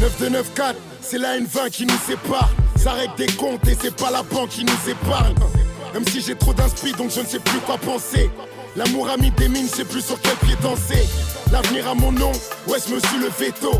[0.00, 2.50] 9294, c'est la N20 qui nous sépare.
[2.76, 5.34] Ça règle des comptes et c'est pas la banque qui nous épargne.
[5.92, 8.30] Même si j'ai trop d'inspi, donc je ne sais plus quoi penser.
[8.76, 11.04] L'amour a mis des mines, je sais plus sur quel pied danser.
[11.52, 12.32] L'avenir a mon nom,
[12.68, 13.72] ouais, je me suis le veto.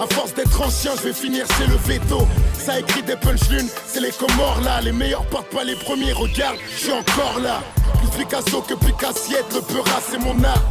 [0.00, 2.26] À force d'être ancien, je vais finir chez le veto.
[2.56, 4.80] Ça écrit des punchlines, c'est les Comores là.
[4.80, 7.60] Les meilleurs partent pas les premiers, regarde, je suis encore là.
[7.98, 10.62] Plus Picasso que Picassiette, le peurat c'est mon art.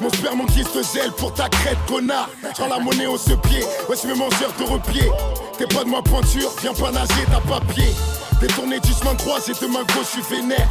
[0.00, 2.30] Mon sperme qui se gèle pour ta crête, connard.
[2.54, 5.10] Prends la monnaie au pied, ouais, je me mangeur de repied.
[5.58, 7.92] T'es pas de ma pointure, viens pas nager, t'as pas pied.
[8.40, 10.68] Détourné du chemin de croix, j'ai deux mains je suis vénère.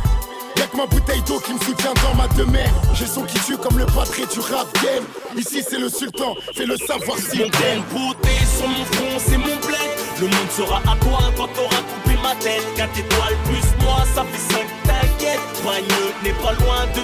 [0.57, 2.73] Y'a que ma bouteille d'eau qui me soutient dans ma demeure.
[2.93, 5.03] J'ai son qui tue comme le padré du rap game.
[5.37, 9.37] Ici c'est le sultan, fais le savoir si Mon de beauté sur mon front, c'est
[9.37, 9.91] mon bled.
[10.21, 12.63] Le monde sera à toi quand t'auras coupé ma tête.
[12.77, 15.39] 4 étoiles plus moi, ça fait 5, t'inquiète.
[15.63, 17.01] Bagneux n'est pas loin de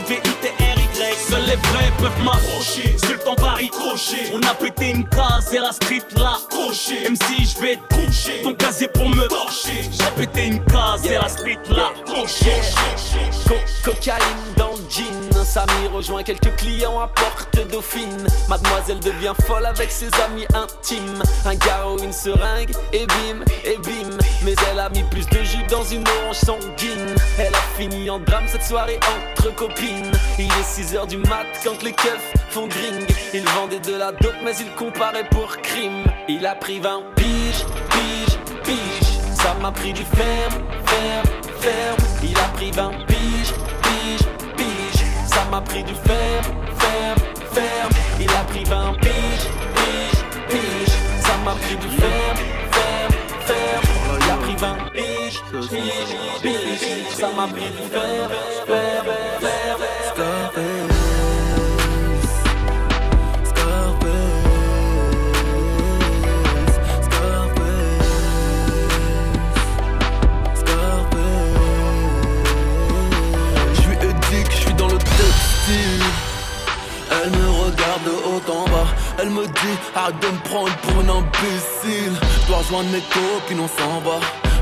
[1.30, 2.96] Seuls les vrais peuvent m'approcher.
[3.24, 4.32] Temps va ricocher.
[4.34, 7.04] On a pété une case et la street l'a coché.
[7.04, 9.84] Même si je vais te coucher, ton casier pour me torcher.
[9.92, 11.92] J'ai pété une case et la street l'a.
[12.06, 18.28] Co- cocaïne dans le jean, Samy rejoint quelques clients à porte dauphine.
[18.48, 21.24] Mademoiselle devient folle avec ses amis intimes.
[21.46, 24.18] Un garrot, une seringue, et bim, et bim.
[24.44, 27.16] Mais elle a mis plus de jus dans une orange sanguine.
[27.40, 30.12] Elle a fini en drame cette soirée entre copines.
[30.38, 33.06] Il est 6 heures du mat quand les keufs font gring.
[33.34, 36.06] Il vendait de la dope, mais il comparait pour crime.
[36.28, 39.20] Il a pris 20 piges, piges, piges.
[39.34, 41.98] Ça m'a pris du ferme, ferme, ferme.
[42.24, 43.81] Il a pris 20 piges, piges, piges.
[45.72, 47.20] Pris du ferme, ferme,
[47.54, 47.94] ferme.
[48.20, 50.98] Il a pris 20 piges, piges, piges.
[51.24, 52.38] Ça m'a pris du ferme,
[52.74, 53.16] ferme,
[53.46, 53.88] ferme.
[54.20, 57.16] Il a pris 20 piges, piges, piges.
[57.18, 58.32] Ça m'a pris du ferme,
[79.96, 82.16] arrête de me prendre pour une imbécile.
[82.42, 84.20] Je dois rejoindre mes copines, on s'en va.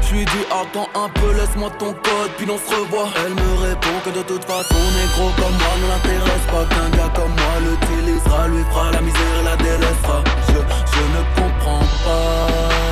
[0.09, 3.09] Je lui dis attends un peu, laisse-moi ton code, puis on se revoit.
[3.23, 6.65] Elle me répond que de toute façon, négro comme moi ne l'intéresse pas.
[6.73, 10.23] Qu'un gars comme moi l'utilisera, lui fera la misère et la délaissera.
[10.47, 10.59] Je,
[10.93, 12.89] je ne comprends pas.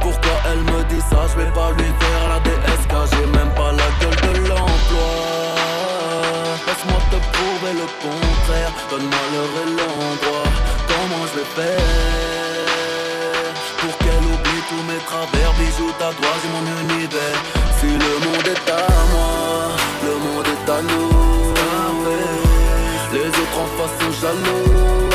[0.00, 3.72] Pourquoi elle me dit ça, je vais pas lui faire la DSK, j'ai même pas
[3.72, 5.10] la gueule de l'emploi.
[6.66, 10.33] Laisse-moi te prouver le contraire, donne-moi l'heure et l'endroit.
[13.78, 16.64] Pour qu'elle oublie tous mes travers, bijoux, tatouages et mon
[16.94, 17.38] univers.
[17.80, 19.70] Si le monde est à moi,
[20.02, 21.54] le monde est à nous.
[23.12, 25.08] Les autres en face sont jaloux.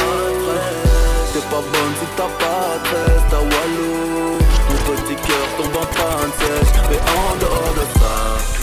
[1.34, 4.38] T'es pas bonne si t'as pas de tête, t'as Walou.
[4.70, 7.39] Mon petit cœur tombe en panne sèche, mais en.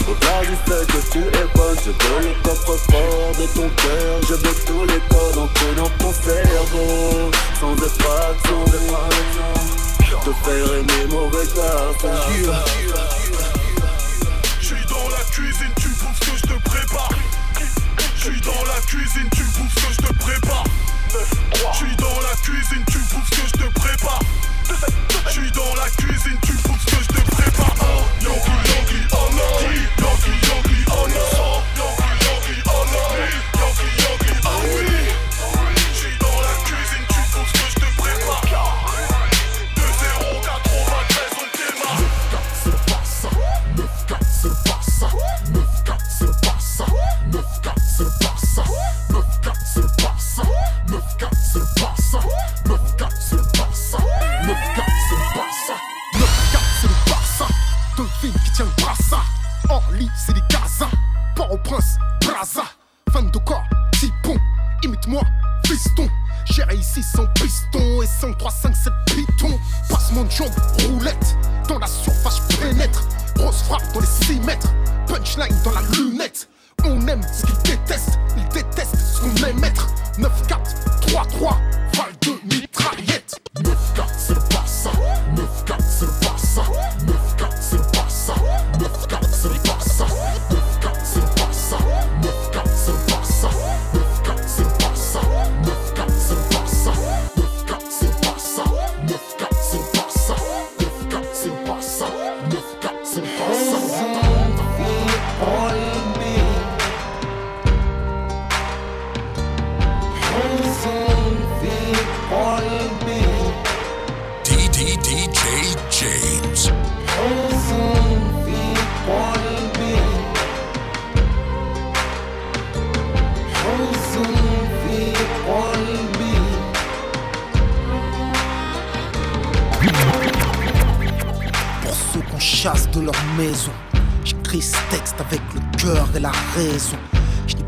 [0.09, 4.21] Au-delà du fait que tu es bonne, je veux le coffre-fort de ton cœur.
[4.29, 7.31] Je veux tous les codes entrés dans ton cerveau.
[7.59, 8.65] Sans effraction,
[10.23, 12.11] te faire aimer mauvais garçon.
[14.61, 17.09] J'suis dans la cuisine, tu bouffes ce que je te prépare.
[18.15, 20.63] J'suis dans la cuisine, tu bouffes ce que je te prépare.
[21.73, 24.21] J'suis dans la cuisine, tu bouffes ce que je te prépare.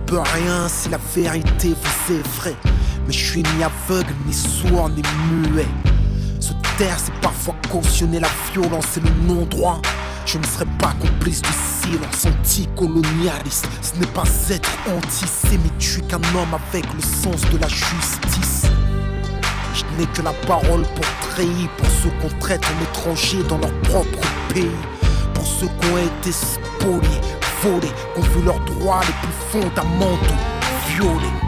[0.10, 2.56] Peux rien si la vérité vous effraie.
[3.06, 5.68] Mais je suis ni aveugle, ni sourd, ni muet.
[6.40, 9.80] Se taire, c'est parfois cautionner la violence et le non-droit.
[10.26, 13.68] Je ne serai pas complice du silence anticolonialiste.
[13.82, 18.66] Ce n'est pas être antisémite, je suis qu'un homme avec le sens de la justice.
[19.76, 23.74] Je n'ai que la parole pour trahir, pour ceux qu'on traite en étrangers dans leur
[23.82, 24.72] propre pays.
[25.36, 30.42] Pour ceux qui ont été spoliés, volés, ont vu leurs droits les plus fondamentaux
[30.90, 31.40] violés.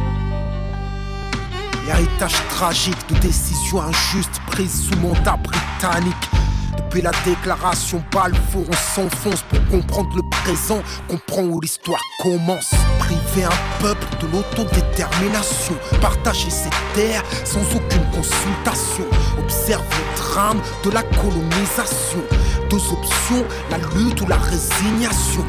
[1.87, 6.15] Héritage tragique de décisions injustes prises sous mandat britannique.
[6.77, 12.71] Depuis la déclaration Balfour, on s'enfonce pour comprendre le présent, comprendre où l'histoire commence.
[12.99, 19.05] Priver un peuple de l'autodétermination, partager ses terres sans aucune consultation.
[19.39, 22.23] Observe le drame de la colonisation.
[22.69, 25.45] Deux options, la lutte ou la résignation.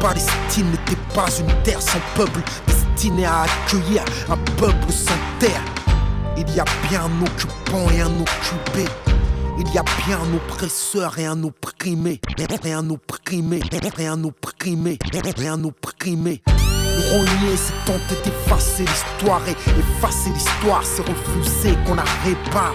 [0.00, 5.62] Palestine n'était pas une terre sans peuple, destinée à accueillir un peuple sans terre.
[6.36, 8.84] Il y a bien un occupant et un occupé.
[9.58, 12.20] Il y a bien un oppresseur et un opprimé.
[12.64, 13.60] Et un opprimé.
[13.98, 14.98] Et un opprimé.
[15.12, 16.42] Et un opprimé.
[16.46, 19.42] Renier, c'est tenter d'effacer l'histoire.
[19.48, 22.74] Et effacer l'histoire, c'est refuser qu'on la répare.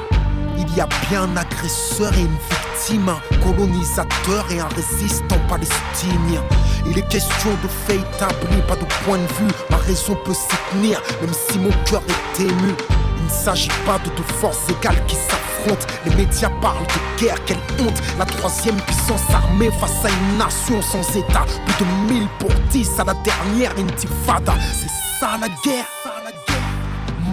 [0.58, 6.44] Il y a bien un agresseur et une victime, un colonisateur et un résistant palestinien.
[6.86, 9.52] Il est question de faits établis, pas de point de vue.
[9.70, 12.74] Ma raison peut s'y tenir, même si mon cœur est ému.
[13.18, 15.88] Il ne s'agit pas de deux forces égales qui s'affrontent.
[16.06, 18.02] Les médias parlent de guerre, quelle honte.
[18.20, 21.46] La troisième puissance armée face à une nation sans état.
[21.66, 24.54] Plus de 1000 pour 10 à la dernière intifada.
[24.74, 25.86] C'est ça la guerre.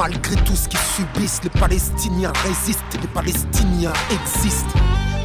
[0.00, 4.78] Malgré tout ce qu'ils subissent, les Palestiniens résistent les Palestiniens existent.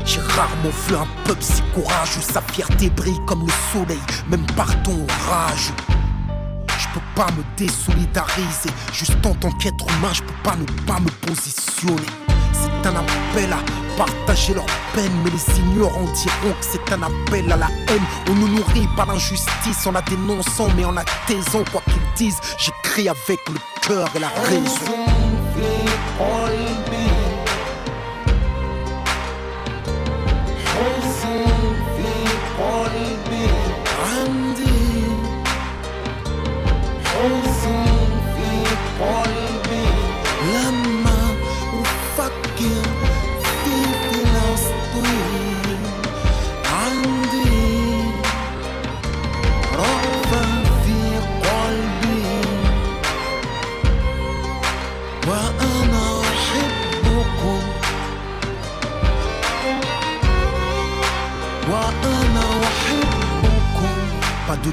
[0.04, 4.68] J'ai rarement vu un peuple si courageux, sa fierté brille comme le soleil, même par
[4.84, 5.72] ton rage.
[6.78, 11.00] Je peux pas me désolidariser, juste en tant qu'être humain, je peux pas ne pas
[11.00, 12.12] me positionner.
[12.52, 17.52] C'est un appel à partager leur peine, mais les ignorants diront que c'est un appel
[17.52, 18.04] à la haine.
[18.30, 22.40] On nous nourrit par l'injustice en la dénonçant, mais en la taisant, quoi qu'ils disent,
[22.58, 25.06] j'écris avec le cœur et la raison.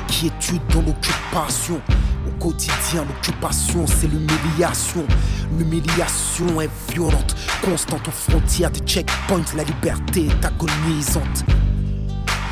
[0.09, 1.81] Quiétude dans l'occupation.
[2.27, 5.05] Au quotidien, l'occupation, c'est l'humiliation.
[5.59, 7.35] L'humiliation est violente,
[7.65, 9.45] constante aux frontières des checkpoints.
[9.57, 11.45] La liberté est agonisante.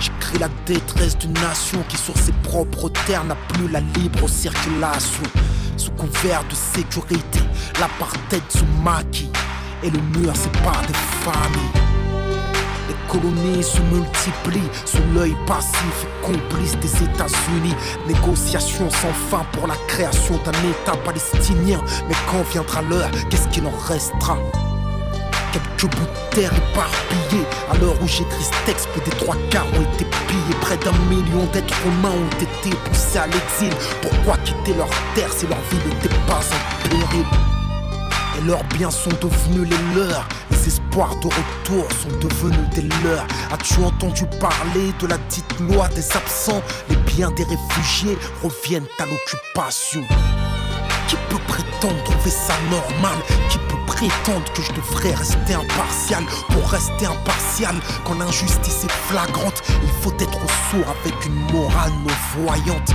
[0.00, 5.22] J'écris la détresse d'une nation qui, sur ses propres terres, n'a plus la libre circulation.
[5.76, 7.40] Sous couvert de sécurité,
[7.78, 9.30] l'apartheid se maquille
[9.82, 11.89] et le mur sépare des familles.
[13.10, 17.74] Colonies se multiplient sous l'œil passif et complice des États-Unis.
[18.06, 21.80] Négociations sans fin pour la création d'un État palestinien.
[22.08, 24.38] Mais quand viendra l'heure, qu'est-ce qu'il en restera?
[25.52, 27.46] Quelques bouts de terre éparpillés.
[27.72, 30.60] À l'heure où j'écris ce texte, plus des trois quarts ont été pillés.
[30.60, 33.76] Près d'un million d'êtres humains ont été poussés à l'exil.
[34.02, 37.59] Pourquoi quitter leur terre si leur vie n'était pas en péril?
[38.40, 40.26] Et leurs biens sont devenus les leurs.
[40.50, 43.26] Les espoirs de retour sont devenus des leurs.
[43.52, 46.62] As-tu entendu parler de la dite loi des absents?
[46.88, 50.02] Les biens des réfugiés reviennent à l'occupation.
[51.08, 53.18] Qui peut prétendre trouver ça normal
[53.48, 56.24] Qui peut prétendre que je devrais rester impartial?
[56.50, 57.74] Pour rester impartial,
[58.04, 62.94] quand l'injustice est flagrante, il faut être sourd avec une morale non voyante.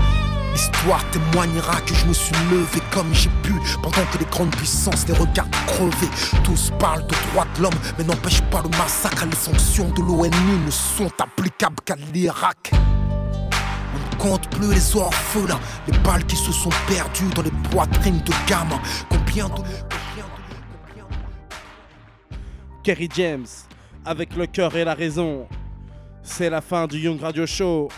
[0.55, 3.51] L'histoire témoignera que je me suis levé comme j'ai pu
[3.83, 6.07] Pendant que les grandes puissances les regardent crever
[6.45, 10.65] Tous parlent de droits de l'homme Mais n'empêche pas le massacre Les sanctions de l'ONU
[10.65, 15.59] ne sont applicables qu'à l'Irak On ne compte plus les orphelins
[15.91, 19.61] Les balles qui se sont perdues dans les poitrines de gamins Combien de...
[22.85, 23.47] Kerry James,
[24.05, 25.47] avec le cœur et la raison.
[26.21, 27.89] C'est la fin du Young Radio Show.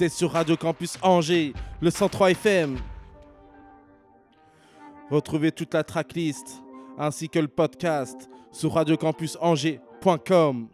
[0.00, 2.78] T'es sur Radio Campus Angers, le 103 FM.
[5.10, 6.62] Retrouvez toute la tracklist
[6.96, 10.68] ainsi que le podcast sur radiocampusangers.com.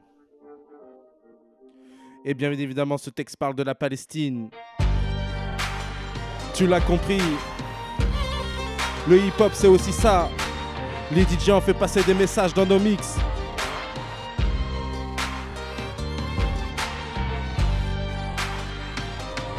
[2.24, 4.48] Et bien évidemment, ce texte parle de la Palestine.
[6.54, 7.18] Tu l'as compris.
[9.08, 10.30] Le hip-hop, c'est aussi ça.
[11.10, 13.18] Les DJ ont fait passer des messages dans nos mix.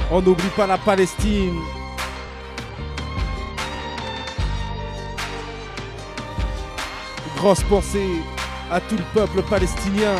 [0.09, 1.59] On n'oublie pas la Palestine.
[7.35, 8.21] Grosse pensée
[8.71, 10.15] à tout le peuple palestinien.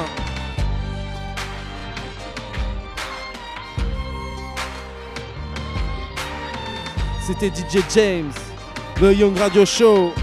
[7.22, 8.32] C'était DJ James,
[9.02, 10.14] le Young Radio Show.